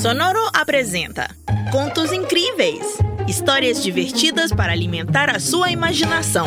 [0.00, 1.28] Sonoro apresenta
[1.72, 6.46] Contos Incríveis histórias divertidas para alimentar a sua imaginação.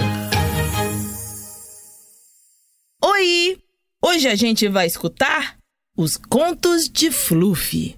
[3.03, 3.57] Oi!
[4.01, 5.57] Hoje a gente vai escutar
[5.97, 7.97] os Contos de Fluffy.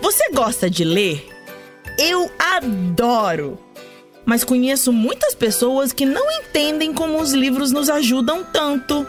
[0.00, 1.28] Você gosta de ler?
[1.98, 3.58] Eu adoro!
[4.24, 9.06] Mas conheço muitas pessoas que não entendem como os livros nos ajudam tanto.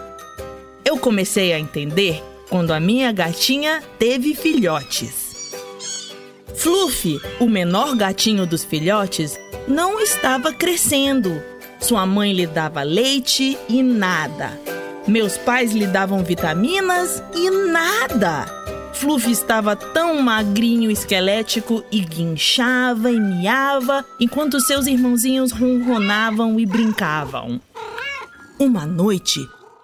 [0.83, 5.31] Eu comecei a entender quando a minha gatinha teve filhotes.
[6.53, 11.41] Fluffy, o menor gatinho dos filhotes, não estava crescendo.
[11.79, 14.59] Sua mãe lhe dava leite e nada.
[15.07, 18.45] Meus pais lhe davam vitaminas e nada.
[18.93, 27.61] Fluffy estava tão magrinho, esquelético e guinchava e miava, enquanto seus irmãozinhos ronronavam e brincavam.
[28.59, 29.39] Uma noite,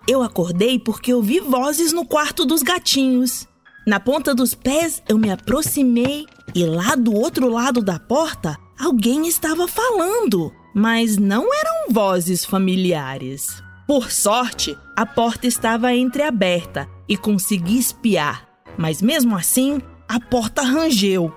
[0.08, 3.48] eu acordei porque ouvi vozes no quarto dos gatinhos.
[3.86, 9.28] Na ponta dos pés, eu me aproximei e lá do outro lado da porta, alguém
[9.28, 13.62] estava falando, mas não eram vozes familiares.
[13.86, 21.34] Por sorte, a porta estava entreaberta e consegui espiar, mas mesmo assim, a porta rangeu.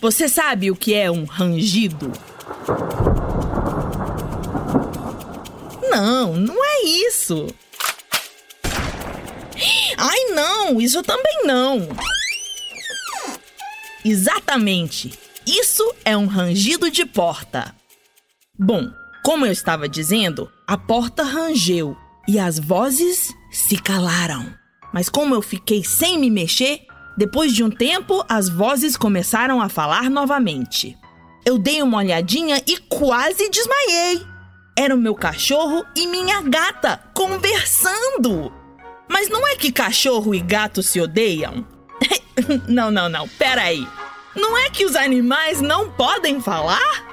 [0.00, 2.12] Você sabe o que é um rangido?
[5.98, 7.46] Não, não é isso.
[9.96, 11.88] Ai, não, isso também não.
[14.04, 15.18] Exatamente.
[15.46, 17.74] Isso é um rangido de porta.
[18.58, 18.92] Bom,
[19.24, 21.96] como eu estava dizendo, a porta rangeu
[22.28, 24.54] e as vozes se calaram.
[24.92, 26.82] Mas como eu fiquei sem me mexer,
[27.16, 30.94] depois de um tempo as vozes começaram a falar novamente.
[31.42, 34.35] Eu dei uma olhadinha e quase desmaiei.
[34.78, 38.52] Era o meu cachorro e minha gata conversando.
[39.08, 41.66] Mas não é que cachorro e gato se odeiam?
[42.68, 43.88] não, não, não, peraí.
[44.34, 47.06] Não é que os animais não podem falar?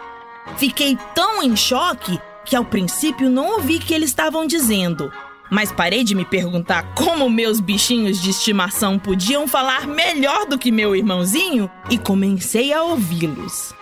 [0.58, 5.10] Fiquei tão em choque que ao princípio não ouvi o que eles estavam dizendo.
[5.50, 10.72] Mas parei de me perguntar como meus bichinhos de estimação podiam falar melhor do que
[10.72, 13.74] meu irmãozinho e comecei a ouvi-los.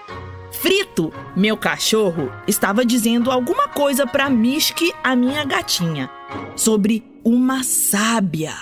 [0.62, 6.08] Frito, meu cachorro, estava dizendo alguma coisa para Mishki, a minha gatinha,
[6.56, 8.54] sobre uma sábia.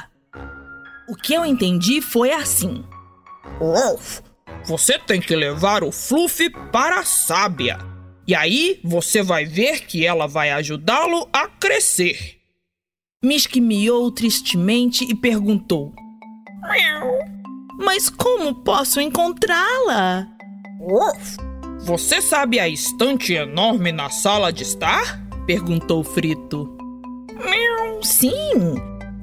[1.10, 2.86] O que eu entendi foi assim:
[3.60, 4.22] Wolf,
[4.64, 7.78] você tem que levar o Fluffy para a sábia.
[8.26, 12.40] E aí você vai ver que ela vai ajudá-lo a crescer.
[13.22, 15.94] Mishki miou tristemente e perguntou:
[17.78, 20.26] Mas como posso encontrá-la?
[20.80, 21.49] Wolf,
[21.80, 25.22] você sabe a estante enorme na sala de estar?
[25.46, 26.78] Perguntou Frito.
[28.02, 28.76] Sim,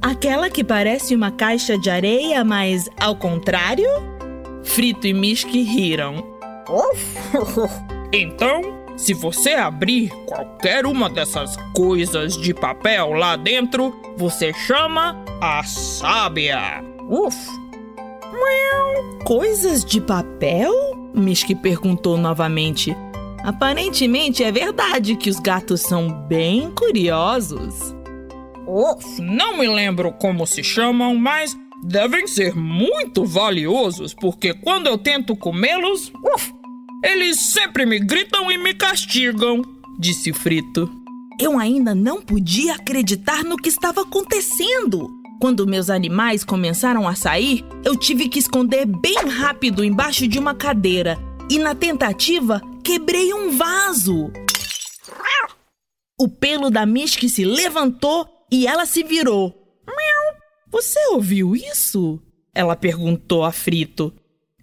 [0.02, 3.88] aquela que parece uma caixa de areia, mas ao contrário?
[4.64, 6.24] Frito e Mishki riram.
[8.12, 8.60] então,
[8.96, 16.82] se você abrir qualquer uma dessas coisas de papel lá dentro, você chama a sábia.
[17.08, 17.36] Uf.
[19.24, 20.72] Coisas de papel?
[21.16, 22.96] Mishki perguntou novamente.
[23.42, 27.94] Aparentemente é verdade que os gatos são bem curiosos.
[28.66, 34.98] Uf, não me lembro como se chamam, mas devem ser muito valiosos, porque quando eu
[34.98, 36.12] tento comê-los,
[37.04, 39.62] eles sempre me gritam e me castigam,
[39.98, 40.90] disse Frito.
[41.38, 45.08] Eu ainda não podia acreditar no que estava acontecendo.
[45.40, 50.54] Quando meus animais começaram a sair, eu tive que esconder bem rápido embaixo de uma
[50.54, 51.18] cadeira
[51.50, 54.32] e, na tentativa, quebrei um vaso.
[56.18, 59.54] O pelo da Mishki se levantou e ela se virou.
[60.70, 62.20] Você ouviu isso?
[62.54, 64.12] Ela perguntou a Frito.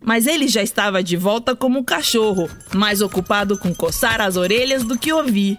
[0.02, 4.84] Mas ele já estava de volta como um cachorro, mais ocupado com coçar as orelhas
[4.84, 5.58] do que ouvir.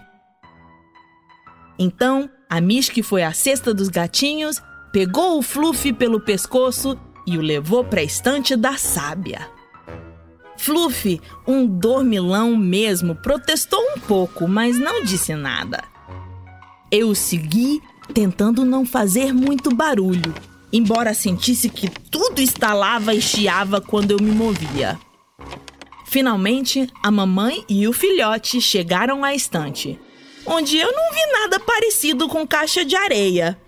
[1.79, 4.61] Então, a Mishki foi à cesta dos gatinhos
[4.95, 6.97] pegou o Fluffy pelo pescoço
[7.27, 9.45] e o levou para a estante da sábia.
[10.55, 15.83] Fluffy, um dormilão mesmo, protestou um pouco, mas não disse nada.
[16.89, 17.81] Eu segui,
[18.13, 20.33] tentando não fazer muito barulho,
[20.71, 24.97] embora sentisse que tudo estalava e chiava quando eu me movia.
[26.05, 29.99] Finalmente, a mamãe e o filhote chegaram à estante,
[30.45, 33.59] onde eu não vi nada parecido com caixa de areia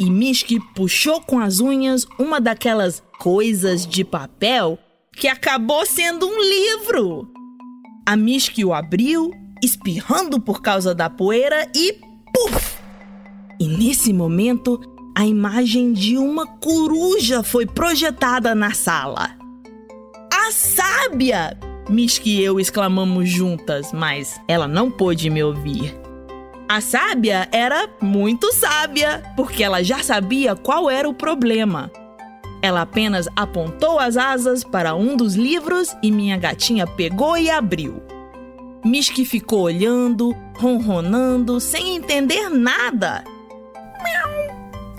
[0.00, 4.78] e Mishki puxou com as unhas uma daquelas coisas de papel
[5.12, 7.28] que acabou sendo um livro.
[8.06, 11.94] A Mishki o abriu, espirrando por causa da poeira e
[12.32, 12.78] puf!
[13.60, 14.80] E nesse momento,
[15.16, 19.36] a imagem de uma coruja foi projetada na sala.
[20.32, 21.58] A sábia!
[21.90, 26.07] Miski e eu exclamamos juntas, mas ela não pôde me ouvir.
[26.68, 31.90] A sábia era muito sábia, porque ela já sabia qual era o problema.
[32.60, 38.02] Ela apenas apontou as asas para um dos livros e minha gatinha pegou e abriu.
[38.84, 43.24] Miski ficou olhando, ronronando, sem entender nada.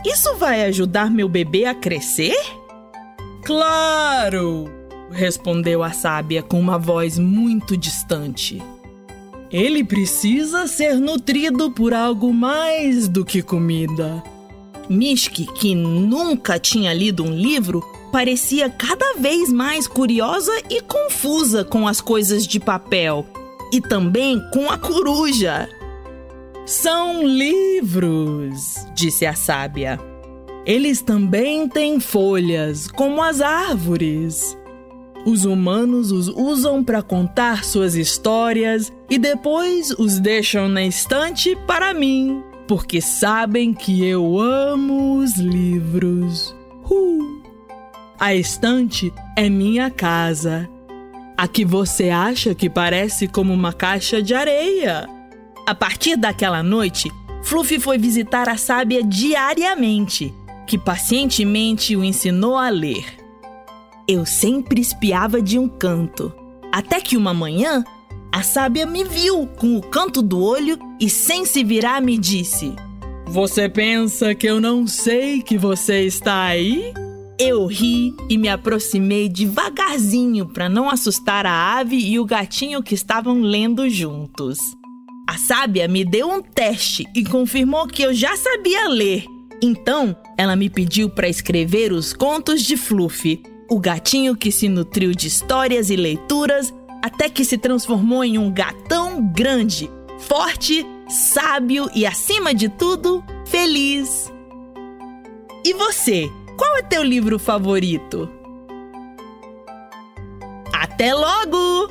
[0.06, 2.36] Isso vai ajudar meu bebê a crescer?
[3.44, 4.80] Claro!
[5.12, 8.62] respondeu a sábia com uma voz muito distante.
[9.51, 14.23] Ele precisa ser nutrido por algo mais do que comida.
[14.87, 21.87] Mishki, que nunca tinha lido um livro, parecia cada vez mais curiosa e confusa com
[21.87, 23.25] as coisas de papel
[23.73, 25.67] e também com a coruja.
[26.65, 29.99] São livros, disse a sábia.
[30.63, 34.55] Eles também têm folhas, como as árvores.
[35.25, 41.94] Os humanos os usam para contar suas histórias e depois os deixam na estante para
[41.94, 46.56] mim, porque sabem que eu amo os livros.
[46.89, 47.42] Uh!
[48.19, 50.69] A estante é minha casa.
[51.38, 55.07] A que você acha que parece como uma caixa de areia.
[55.66, 57.10] A partir daquela noite,
[57.44, 60.33] Fluffy foi visitar a sábia diariamente,
[60.68, 63.19] que pacientemente o ensinou a ler.
[64.11, 66.33] Eu sempre espiava de um canto.
[66.73, 67.83] Até que uma manhã,
[68.31, 72.73] a sábia me viu com o canto do olho e, sem se virar, me disse:
[73.27, 76.91] Você pensa que eu não sei que você está aí?
[77.38, 82.95] Eu ri e me aproximei devagarzinho para não assustar a ave e o gatinho que
[82.95, 84.57] estavam lendo juntos.
[85.29, 89.23] A sábia me deu um teste e confirmou que eu já sabia ler.
[89.61, 95.12] Então, ela me pediu para escrever os contos de Fluffy o gatinho que se nutriu
[95.12, 96.74] de histórias e leituras
[97.04, 104.31] até que se transformou em um gatão grande, forte, sábio e, acima de tudo, feliz.
[105.63, 108.30] E você, qual é teu livro favorito?
[110.74, 111.89] Até logo!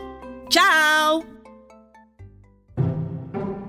[0.51, 1.25] Tchau!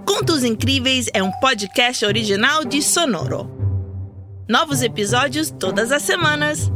[0.06, 3.50] Contos Incríveis é um podcast original de Sonoro.
[4.50, 6.72] Novos episódios todas as semanas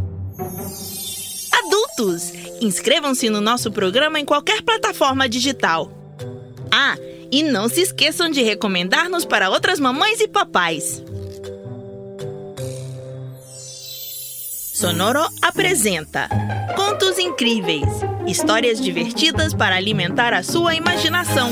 [1.65, 2.31] adultos.
[2.61, 5.91] Inscrevam-se no nosso programa em qualquer plataforma digital.
[6.71, 6.97] Ah,
[7.31, 11.03] e não se esqueçam de recomendar-nos para outras mamães e papais.
[14.73, 16.27] Sonoro apresenta
[16.75, 17.87] Contos Incríveis
[18.27, 21.51] histórias divertidas para alimentar a sua imaginação.